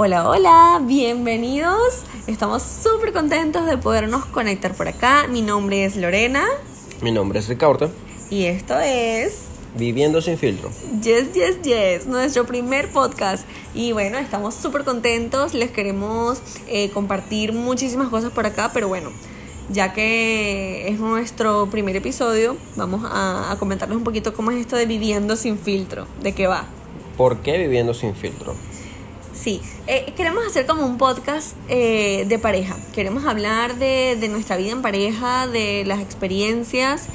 Hola, 0.00 0.28
hola, 0.28 0.80
bienvenidos. 0.84 2.04
Estamos 2.28 2.62
súper 2.62 3.12
contentos 3.12 3.66
de 3.66 3.78
podernos 3.78 4.26
conectar 4.26 4.72
por 4.76 4.86
acá. 4.86 5.26
Mi 5.28 5.42
nombre 5.42 5.84
es 5.84 5.96
Lorena 5.96 6.44
Mi 7.02 7.10
nombre 7.10 7.40
es 7.40 7.48
Ricardo, 7.48 7.90
y 8.30 8.44
esto 8.44 8.78
es 8.78 9.46
viviendo 9.74 10.22
sin 10.22 10.38
filtro. 10.38 10.70
Yes, 11.02 11.32
Yes, 11.32 11.62
Yes, 11.62 12.06
nuestro 12.06 12.46
primer 12.46 12.92
podcast. 12.92 13.44
Y 13.74 13.90
bueno, 13.90 14.18
estamos 14.18 14.54
súper 14.54 14.84
contentos, 14.84 15.52
les 15.52 15.72
queremos 15.72 16.40
eh, 16.68 16.90
compartir 16.90 17.52
muchísimas 17.52 18.06
cosas 18.06 18.30
por 18.30 18.46
acá, 18.46 18.70
pero 18.72 18.86
bueno, 18.86 19.10
ya 19.68 19.94
que 19.94 20.86
es 20.86 21.00
nuestro 21.00 21.70
primer 21.72 21.96
episodio, 21.96 22.56
vamos 22.76 23.02
a, 23.04 23.50
a 23.50 23.58
comentarles 23.58 23.98
un 23.98 24.04
poquito 24.04 24.32
cómo 24.32 24.52
es 24.52 24.58
esto 24.58 24.76
de 24.76 24.86
viviendo 24.86 25.34
sin 25.34 25.58
filtro, 25.58 26.06
de 26.22 26.34
qué 26.34 26.46
va. 26.46 26.66
¿Por 27.16 27.38
qué 27.38 27.58
viviendo 27.58 27.94
sin 27.94 28.14
filtro? 28.14 28.54
Sí, 29.38 29.60
eh, 29.86 30.12
queremos 30.16 30.44
hacer 30.46 30.66
como 30.66 30.84
un 30.84 30.98
podcast 30.98 31.54
eh, 31.68 32.24
de 32.28 32.38
pareja. 32.38 32.76
Queremos 32.92 33.24
hablar 33.24 33.76
de, 33.76 34.16
de 34.18 34.28
nuestra 34.28 34.56
vida 34.56 34.72
en 34.72 34.82
pareja, 34.82 35.46
de 35.46 35.84
las 35.86 36.00
experiencias. 36.00 37.06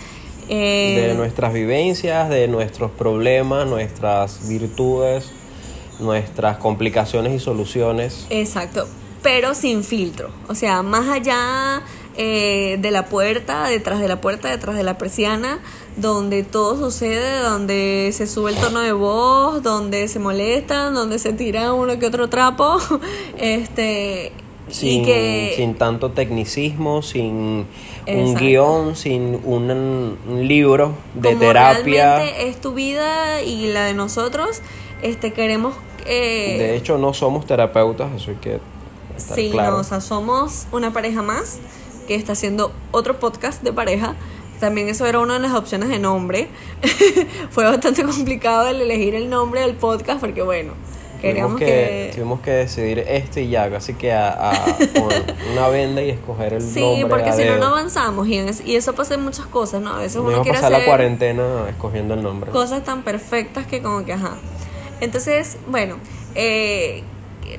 eh, 0.48 1.08
De 1.10 1.14
nuestras 1.16 1.52
vivencias, 1.54 2.30
de 2.30 2.48
nuestros 2.48 2.92
problemas, 2.92 3.68
nuestras 3.68 4.48
virtudes, 4.48 5.32
nuestras 6.00 6.58
complicaciones 6.58 7.34
y 7.34 7.40
soluciones. 7.40 8.26
Exacto, 8.30 8.88
pero 9.22 9.54
sin 9.54 9.84
filtro. 9.84 10.30
O 10.48 10.56
sea, 10.56 10.82
más 10.82 11.08
allá 11.10 11.82
eh, 12.16 12.78
de 12.80 12.92
la 12.92 13.06
puerta, 13.06 13.68
detrás 13.68 14.00
de 14.00 14.08
la 14.08 14.22
puerta, 14.22 14.50
detrás 14.50 14.76
de 14.76 14.84
la 14.84 14.98
persiana, 14.98 15.60
donde 15.98 16.44
todo 16.44 16.78
sucede, 16.78 17.40
donde 17.40 18.12
se 18.14 18.28
sube 18.28 18.52
el 18.52 18.58
tono 18.58 18.82
de 18.82 18.92
voz, 18.92 19.64
donde 19.64 20.08
se 20.08 20.20
molestan, 20.20 20.94
donde 20.94 21.18
se 21.20 21.34
tira 21.34 21.74
uno 21.74 21.98
que 22.00 22.06
otro 22.06 22.30
trapo. 22.30 22.78
Este. 23.38 24.32
Sin, 24.70 25.04
que. 25.04 25.54
sin 25.58 25.76
tanto 25.76 26.12
tecnicismo, 26.12 27.02
sin 27.02 27.66
un 28.08 28.36
guion, 28.36 28.96
sin 28.96 29.40
un, 29.44 29.70
un 29.70 30.48
libro 30.48 30.94
de 31.16 31.30
como 31.30 31.40
terapia. 31.40 32.16
realmente 32.16 32.48
es 32.48 32.62
tu 32.62 32.74
vida 32.74 33.42
y 33.42 33.68
la 33.68 33.86
de 33.86 33.94
nosotros, 33.94 34.62
este 35.02 35.34
queremos 35.34 35.76
eh, 36.06 36.58
De 36.58 36.76
hecho, 36.76 36.98
no 36.98 37.14
somos 37.14 37.46
terapeutas, 37.46 38.12
eso 38.16 38.32
hay 38.32 38.38
que 38.38 38.60
sí, 39.18 39.50
claro. 39.52 39.74
no, 39.74 39.78
o 39.80 39.84
sea, 39.84 40.02
somos 40.02 40.68
una 40.72 40.92
pareja 40.92 41.22
más 41.22 41.60
que 42.06 42.16
está 42.16 42.34
haciendo 42.34 42.72
otro 42.92 43.20
podcast 43.20 43.62
de 43.64 43.74
pareja. 43.74 44.16
También 44.60 44.88
eso 44.88 45.06
era 45.06 45.20
una 45.20 45.34
de 45.34 45.40
las 45.42 45.54
opciones 45.54 45.90
de 45.90 46.00
nombre. 46.00 46.48
Fue 47.52 47.66
bastante 47.66 48.04
complicado 48.04 48.68
el 48.68 48.82
elegir 48.82 49.16
el 49.16 49.30
nombre 49.30 49.62
del 49.62 49.76
podcast 49.76 50.20
porque 50.22 50.42
bueno, 50.42 50.74
queríamos 51.22 51.58
que, 51.60 52.12
tuvimos 52.14 52.40
que 52.42 52.52
decidir 52.52 53.00
este 53.00 53.42
y 53.44 53.50
ya, 53.50 53.70
casi 53.70 53.94
que 53.94 54.14
a, 54.14 54.54
una 55.52 55.68
venda 55.70 56.02
y 56.02 56.12
escoger 56.12 56.54
el 56.54 56.62
Sí, 56.62 56.80
nombre. 56.80 57.08
porque 57.08 57.30
a 57.30 57.34
si 57.34 57.44
no, 57.46 57.58
no 57.58 57.66
avanzamos 57.68 58.28
y, 58.28 58.38
es- 58.38 58.66
y 58.66 58.76
eso 58.76 58.94
pasa 58.94 59.16
en 59.16 59.24
muchas 59.24 59.46
cosas, 59.48 59.82
¿no? 59.82 59.94
A 59.96 60.00
veces 60.00 60.18
uno 60.18 60.42
quiere 60.44 60.58
pasar 60.60 60.72
la 60.72 60.86
cuarentena 60.86 61.44
escogiendo 61.70 62.14
el 62.14 62.24
nombre. 62.24 62.52
cosas 62.52 62.84
tan 62.84 63.04
perfectas 63.04 63.68
que 63.68 63.82
como 63.82 64.06
que, 64.06 64.14
ajá. 64.14 64.36
Entonces, 65.02 65.58
bueno, 65.68 65.98
eh, 66.36 67.04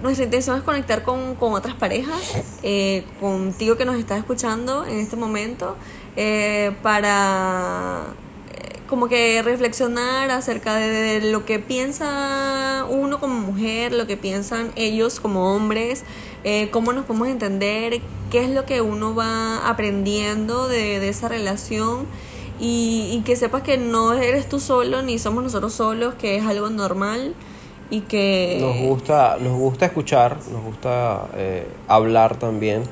nuestra 0.03 0.25
intención 0.25 0.57
es 0.57 0.63
conectar 0.63 1.03
con, 1.03 1.35
con 1.35 1.53
otras 1.55 1.75
parejas, 1.75 2.35
eh, 2.63 3.05
contigo 3.21 3.77
que 3.77 3.85
nos 3.85 3.97
estás 3.97 4.19
escuchando 4.19 4.85
en 4.85 4.99
este 4.99 5.17
momento, 5.17 5.77
eh, 6.17 6.77
para 6.83 8.05
eh, 8.53 8.79
como 8.89 9.09
que 9.09 9.43
reflexionar 9.43 10.31
acerca 10.31 10.75
de, 10.77 11.21
lo 11.31 11.45
que 11.45 11.59
piensa 11.59 12.87
uno 12.89 13.19
como 13.19 13.41
mujer, 13.41 13.93
lo 13.93 14.07
que 14.07 14.17
piensan 14.17 14.73
ellos 14.77 15.21
como 15.21 15.55
hombres, 15.55 16.05
eh, 16.45 16.69
cómo 16.71 16.93
nos 16.93 17.07
podemos 17.07 17.29
entender, 17.29 18.01
qué 18.31 18.45
es 18.45 18.51
lo 18.51 18.67
que 18.67 18.81
uno 18.81 19.15
va 19.15 19.69
aprendiendo 19.69 20.69
de, 20.69 21.01
de 21.01 21.09
esa 21.09 21.29
relación. 21.29 22.07
Y, 22.61 23.09
y 23.11 23.23
que 23.25 23.35
sepas 23.35 23.63
que 23.63 23.79
no 23.79 24.13
eres 24.13 24.49
tú 24.49 24.61
solo 24.61 25.03
ni 25.03 25.19
somos 25.19 25.43
nosotros 25.43 25.73
solos, 25.73 26.15
que 26.15 26.37
es 26.37 26.47
algo 26.47 26.71
normal 26.71 27.35
y 27.91 28.01
que... 28.03 28.59
Nos 28.61 28.79
gusta, 28.89 29.37
nos 29.41 29.59
gusta 29.59 29.87
escuchar, 29.87 30.39
nos 30.51 30.63
gusta 30.65 31.29
eh, 31.37 31.67
hablar 31.89 32.39
también, 32.39 32.83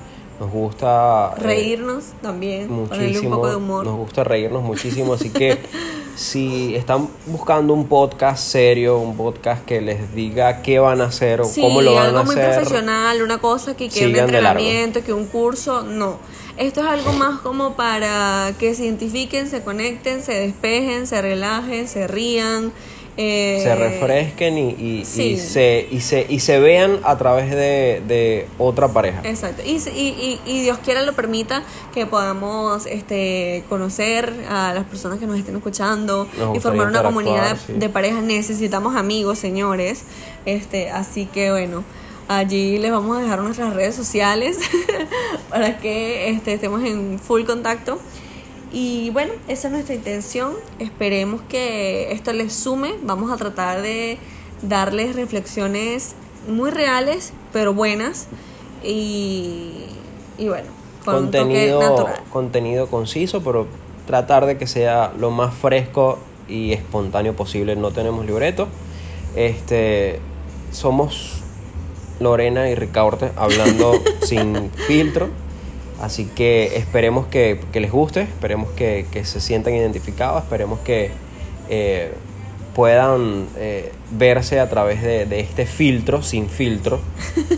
nos 0.40 0.50
gusta 0.50 1.34
eh, 1.36 1.40
reírnos 1.40 2.04
también, 2.20 2.68
ponerle 2.68 3.20
un 3.20 3.30
poco 3.30 3.48
de 3.48 3.56
humor. 3.56 3.84
nos 3.86 3.96
gusta 3.96 4.24
reírnos 4.24 4.62
muchísimo, 4.62 5.14
así 5.14 5.30
que 5.30 5.58
si 6.16 6.74
están 6.74 7.08
buscando 7.26 7.72
un 7.74 7.86
podcast 7.86 8.42
serio, 8.42 8.98
un 8.98 9.16
podcast 9.16 9.64
que 9.64 9.80
les 9.80 10.14
diga 10.14 10.62
qué 10.62 10.78
van 10.78 11.00
a 11.00 11.04
hacer 11.04 11.40
o 11.40 11.44
Sí, 11.44 11.60
cómo 11.60 11.80
lo 11.80 11.94
van 11.94 12.06
algo 12.06 12.18
a 12.18 12.22
muy 12.24 12.34
hacer, 12.34 12.54
profesional, 12.54 13.22
una 13.22 13.38
cosa 13.38 13.76
que, 13.76 13.88
que 13.88 14.06
un 14.06 14.16
entrenamiento, 14.16 15.02
que 15.02 15.12
un 15.12 15.26
curso, 15.26 15.82
no. 15.82 16.18
Esto 16.58 16.80
es 16.80 16.86
algo 16.86 17.12
más 17.12 17.40
como 17.40 17.76
para 17.76 18.52
que 18.58 18.74
se 18.74 18.84
identifiquen, 18.84 19.48
se 19.48 19.62
conecten, 19.62 20.22
se 20.22 20.34
despejen, 20.34 21.06
se 21.06 21.22
relajen, 21.22 21.88
se 21.88 22.06
rían. 22.06 22.72
Eh, 23.16 23.60
se 23.62 23.74
refresquen 23.74 24.56
y, 24.56 24.70
y, 24.70 25.04
sí. 25.04 25.32
y 25.32 25.36
se, 25.36 25.86
y, 25.90 26.00
se, 26.00 26.26
y 26.28 26.40
se 26.40 26.58
vean 26.58 26.98
a 27.04 27.18
través 27.18 27.50
de, 27.50 28.02
de 28.06 28.46
otra 28.58 28.88
pareja. 28.88 29.20
Exacto. 29.24 29.62
Y, 29.64 29.76
y, 29.76 30.40
y, 30.46 30.62
Dios 30.62 30.78
quiera 30.78 31.02
lo 31.02 31.12
permita 31.12 31.62
que 31.92 32.06
podamos 32.06 32.86
este, 32.86 33.64
conocer 33.68 34.32
a 34.48 34.72
las 34.72 34.84
personas 34.84 35.18
que 35.18 35.26
nos 35.26 35.38
estén 35.38 35.56
escuchando 35.56 36.26
Nos 36.38 36.56
y 36.56 36.60
formar 36.60 36.88
una 36.88 37.02
comunidad 37.02 37.58
sí. 37.66 37.74
de 37.74 37.88
parejas. 37.90 38.22
Necesitamos 38.22 38.96
amigos, 38.96 39.38
señores. 39.38 40.04
Este, 40.46 40.90
así 40.90 41.26
que 41.26 41.50
bueno, 41.50 41.84
allí 42.28 42.78
les 42.78 42.90
vamos 42.90 43.18
a 43.18 43.20
dejar 43.20 43.40
nuestras 43.40 43.74
redes 43.74 43.94
sociales 43.94 44.58
para 45.50 45.78
que 45.78 46.30
este, 46.30 46.54
estemos 46.54 46.82
en 46.82 47.18
full 47.18 47.44
contacto. 47.44 47.98
Y 48.72 49.10
bueno, 49.10 49.32
esa 49.48 49.68
es 49.68 49.72
nuestra 49.72 49.94
intención. 49.94 50.54
Esperemos 50.78 51.42
que 51.42 52.12
esto 52.12 52.32
les 52.32 52.52
sume. 52.54 52.94
Vamos 53.02 53.30
a 53.30 53.36
tratar 53.36 53.82
de 53.82 54.18
darles 54.62 55.14
reflexiones 55.14 56.14
muy 56.48 56.70
reales, 56.70 57.32
pero 57.52 57.74
buenas. 57.74 58.28
Y, 58.82 59.84
y 60.38 60.48
bueno, 60.48 60.68
con 61.04 61.16
un 61.16 61.26
toque 61.26 61.38
contenido, 61.38 61.80
natural. 61.80 62.20
contenido 62.30 62.86
conciso, 62.88 63.42
pero 63.42 63.66
tratar 64.06 64.46
de 64.46 64.56
que 64.56 64.66
sea 64.66 65.12
lo 65.18 65.30
más 65.30 65.54
fresco 65.54 66.18
y 66.48 66.72
espontáneo 66.72 67.34
posible. 67.34 67.76
No 67.76 67.90
tenemos 67.90 68.24
libreto. 68.24 68.68
Este, 69.36 70.18
somos 70.70 71.42
Lorena 72.20 72.70
y 72.70 72.74
Ricaurte 72.74 73.32
hablando 73.36 73.92
sin 74.22 74.70
filtro. 74.70 75.28
Así 76.02 76.24
que 76.26 76.76
esperemos 76.76 77.28
que, 77.28 77.60
que 77.72 77.78
les 77.78 77.92
guste, 77.92 78.22
esperemos 78.22 78.70
que, 78.72 79.06
que 79.12 79.24
se 79.24 79.40
sientan 79.40 79.76
identificados, 79.76 80.42
esperemos 80.42 80.80
que 80.80 81.12
eh, 81.70 82.12
puedan 82.74 83.46
eh, 83.56 83.92
verse 84.10 84.58
a 84.58 84.68
través 84.68 85.00
de, 85.00 85.26
de 85.26 85.38
este 85.38 85.64
filtro, 85.64 86.20
sin 86.22 86.48
filtro. 86.48 87.00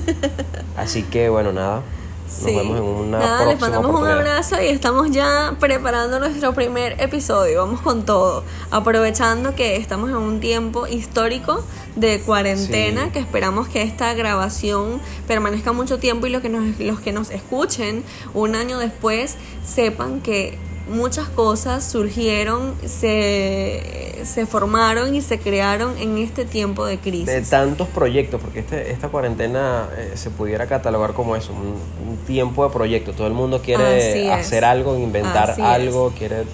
Así 0.76 1.04
que 1.04 1.30
bueno, 1.30 1.52
nada. 1.52 1.80
Nos 2.24 2.32
Sí. 2.32 2.56
vemos 2.56 2.78
en 2.78 2.82
una 2.82 3.18
Nada, 3.18 3.46
les 3.46 3.60
mandamos 3.60 4.00
un 4.00 4.06
abrazo 4.06 4.56
y 4.60 4.66
estamos 4.68 5.10
ya 5.10 5.54
preparando 5.60 6.18
nuestro 6.18 6.54
primer 6.54 7.00
episodio. 7.00 7.60
Vamos 7.60 7.80
con 7.82 8.04
todo. 8.06 8.44
Aprovechando 8.70 9.54
que 9.54 9.76
estamos 9.76 10.08
en 10.10 10.16
un 10.16 10.40
tiempo 10.40 10.86
histórico 10.86 11.62
de 11.96 12.20
cuarentena, 12.20 13.04
Sí. 13.04 13.10
que 13.12 13.18
esperamos 13.18 13.68
que 13.68 13.82
esta 13.82 14.14
grabación 14.14 15.00
permanezca 15.28 15.72
mucho 15.72 15.98
tiempo 15.98 16.26
y 16.26 16.30
los 16.30 16.40
que 16.40 16.48
nos, 16.48 16.78
los 16.80 16.98
que 17.00 17.12
nos 17.12 17.30
escuchen 17.30 18.02
un 18.32 18.54
año 18.56 18.78
después 18.78 19.36
sepan 19.64 20.20
que 20.20 20.58
muchas 20.88 21.28
cosas 21.28 21.84
surgieron, 21.84 22.74
se, 22.86 24.20
se 24.24 24.46
formaron 24.46 25.14
y 25.14 25.22
se 25.22 25.38
crearon 25.38 25.96
en 25.98 26.18
este 26.18 26.44
tiempo 26.44 26.84
de 26.84 26.98
crisis. 26.98 27.26
de 27.26 27.42
tantos 27.42 27.88
proyectos, 27.88 28.40
porque 28.40 28.60
este, 28.60 28.90
esta 28.92 29.08
cuarentena 29.08 29.88
eh, 29.96 30.12
se 30.14 30.30
pudiera 30.30 30.66
catalogar 30.66 31.12
como 31.14 31.36
eso, 31.36 31.52
un, 31.52 31.76
un 32.08 32.16
tiempo 32.26 32.64
de 32.66 32.72
proyectos. 32.72 33.16
Todo 33.16 33.26
el 33.26 33.32
mundo 33.34 33.62
quiere 33.62 34.26
es. 34.26 34.30
hacer 34.30 34.64
algo, 34.64 34.96
inventar 34.98 35.50
Así 35.52 35.60
es. 35.60 35.66
algo, 35.66 36.12
quiere... 36.16 36.44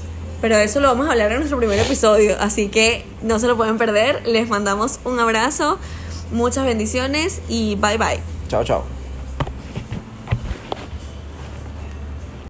Pero 0.41 0.56
eso 0.56 0.81
lo 0.81 0.88
vamos 0.88 1.06
a 1.06 1.12
hablar 1.12 1.31
en 1.33 1.38
nuestro 1.38 1.59
primer 1.59 1.79
episodio, 1.79 2.35
así 2.41 2.69
que 2.69 3.05
no 3.23 3.38
se 3.38 3.47
lo 3.47 3.56
pueden 3.59 3.76
perder. 3.76 4.26
Les 4.26 4.49
mandamos 4.49 4.99
un 5.05 5.21
abrazo, 5.21 5.79
muchas 6.33 6.65
bendiciones 6.65 7.43
y 7.49 7.75
bye 7.75 7.99
bye. 7.99 8.21
Chao, 8.49 8.65
chao. 8.65 9.00